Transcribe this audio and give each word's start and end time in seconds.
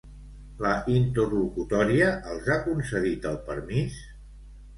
La 0.65 0.69
interlocutòria 0.93 2.07
els 2.33 2.49
ha 2.49 2.57
concedit 2.65 3.29
el 3.35 3.39
permís? 3.53 4.01